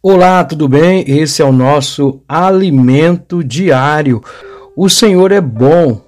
[0.00, 1.02] Olá, tudo bem?
[1.08, 4.22] Esse é o nosso alimento diário.
[4.76, 6.00] O Senhor é bom,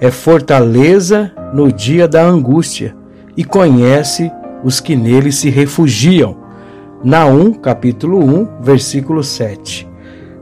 [0.00, 2.96] é fortaleza no dia da angústia
[3.36, 4.32] e conhece
[4.64, 6.38] os que nele se refugiam.
[7.04, 9.86] Naum, capítulo 1, versículo 7.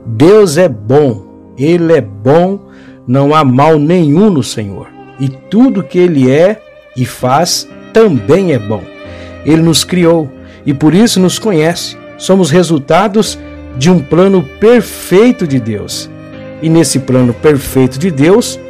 [0.07, 2.68] Deus é bom, ele é bom,
[3.05, 4.87] não há mal nenhum no Senhor.
[5.18, 6.62] E tudo que ele é
[6.96, 8.84] e faz também é bom.
[9.45, 10.30] Ele nos criou
[10.64, 13.38] e por isso nos conhece somos resultados
[13.79, 16.09] de um plano perfeito de Deus.
[16.60, 18.60] E nesse plano perfeito de Deus,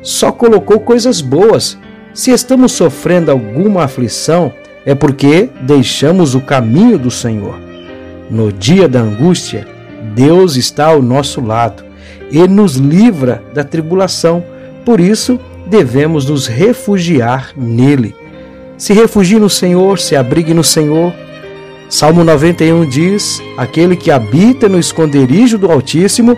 [0.00, 1.76] só colocou coisas boas.
[2.14, 4.52] Se estamos sofrendo alguma aflição,
[4.86, 7.58] é porque deixamos o caminho do Senhor.
[8.30, 9.66] No dia da angústia,
[10.14, 11.84] Deus está ao nosso lado
[12.30, 14.44] e nos livra da tribulação.
[14.84, 18.14] Por isso, devemos nos refugiar nele.
[18.76, 21.12] Se refugie no Senhor, se abrigue no Senhor,
[21.88, 26.36] Salmo 91 diz: Aquele que habita no esconderijo do Altíssimo,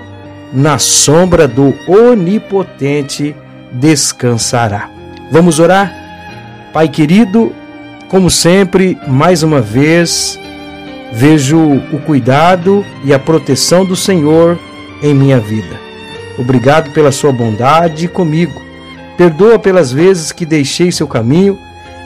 [0.52, 3.34] na sombra do Onipotente
[3.72, 4.89] descansará.
[5.30, 5.92] Vamos orar?
[6.72, 7.52] Pai querido,
[8.08, 10.39] como sempre, mais uma vez,
[11.12, 11.58] vejo
[11.92, 14.56] o cuidado e a proteção do Senhor
[15.02, 15.80] em minha vida.
[16.39, 18.62] Obrigado pela sua bondade comigo.
[19.17, 21.58] Perdoa pelas vezes que deixei seu caminho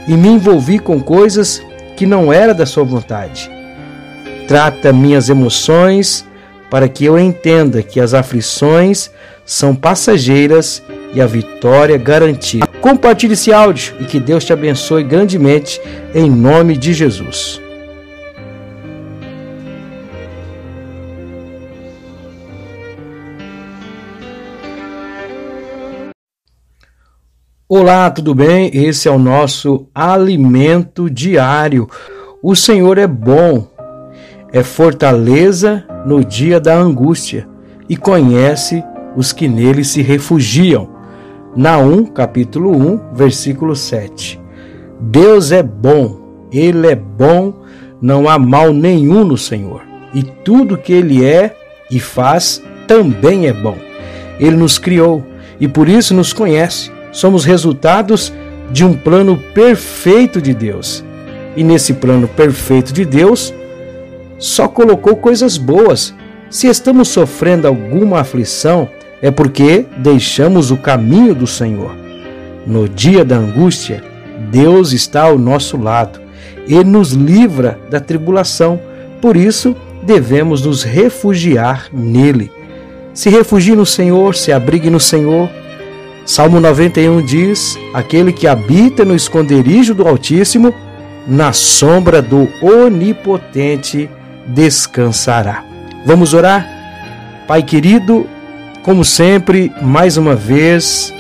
[0.08, 1.62] e me envolvi com coisas
[1.96, 3.50] que não era da sua vontade.
[4.46, 6.26] Trata minhas emoções
[6.70, 9.10] para que eu entenda que as aflições
[9.44, 10.82] são passageiras
[11.14, 12.66] e a vitória garantida.
[12.80, 15.80] Compartilhe esse áudio e que Deus te abençoe grandemente
[16.14, 17.63] em nome de Jesus.
[27.66, 28.70] Olá, tudo bem?
[28.74, 31.88] Esse é o nosso alimento diário.
[32.42, 33.66] O Senhor é bom,
[34.52, 37.48] é fortaleza no dia da angústia
[37.88, 38.84] e conhece
[39.16, 40.90] os que nele se refugiam.
[41.56, 44.39] Naum, capítulo 1, versículo 7.
[45.00, 46.20] Deus é bom,
[46.52, 47.55] ele é bom,
[47.98, 49.80] não há mal nenhum no Senhor.
[50.12, 51.56] E tudo que ele é
[51.90, 53.78] e faz também é bom.
[54.39, 55.24] Ele nos criou
[55.58, 58.33] e por isso nos conhece somos resultados
[58.73, 61.02] de um plano perfeito de Deus.
[61.57, 63.55] E nesse plano perfeito de Deus,
[64.36, 66.13] só colocou coisas boas.
[66.51, 68.89] Se estamos sofrendo alguma aflição,
[69.23, 71.95] é porque deixamos o caminho do Senhor.
[72.67, 74.02] No dia da angústia,
[74.51, 76.20] Deus está ao nosso lado
[76.67, 78.81] e nos livra da tribulação.
[79.20, 82.51] Por isso, devemos nos refugiar nele.
[83.13, 85.48] Se refugie no Senhor, se abrigue no Senhor,
[86.27, 90.74] Salmo 91 diz: Aquele que habita no esconderijo do Altíssimo,
[91.27, 94.08] na sombra do Onipotente
[94.46, 95.64] descansará.
[96.07, 96.67] Vamos orar?
[97.46, 98.27] Pai querido,
[98.83, 101.13] como sempre, mais uma vez,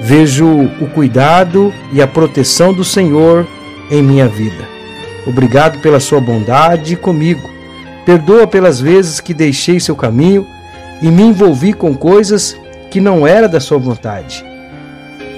[0.00, 0.46] vejo
[0.80, 3.46] o cuidado e a proteção do Senhor
[3.90, 4.68] em minha vida.
[5.26, 7.50] Obrigado pela sua bondade comigo.
[8.06, 10.46] Perdoa pelas vezes que deixei seu caminho
[11.02, 12.56] e me envolvi com coisas
[12.90, 14.44] que não era da sua vontade.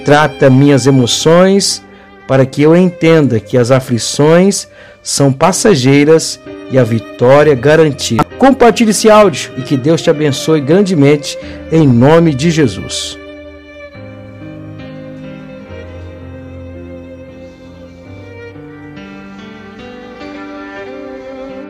[0.03, 1.83] Trata minhas emoções
[2.27, 4.67] para que eu entenda que as aflições
[5.03, 6.39] são passageiras
[6.71, 8.23] e a vitória garantida.
[8.37, 11.37] Compartilhe esse áudio e que Deus te abençoe grandemente
[11.71, 13.17] em nome de Jesus.